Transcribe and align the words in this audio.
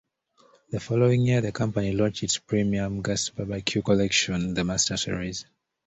The 0.71 0.79
following 0.79 1.21
year, 1.21 1.41
the 1.41 1.51
company 1.51 1.91
launched 1.91 2.23
its 2.23 2.39
premium 2.39 3.03
gas 3.03 3.29
barbecue 3.29 3.83
collection, 3.83 4.55
the 4.55 4.63
Master 4.63 4.97
Series. 4.97 5.45